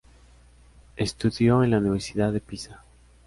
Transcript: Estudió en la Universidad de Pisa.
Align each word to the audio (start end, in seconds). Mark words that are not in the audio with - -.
Estudió 0.95 1.63
en 1.63 1.69
la 1.69 1.77
Universidad 1.77 2.33
de 2.33 2.39
Pisa. 2.41 2.83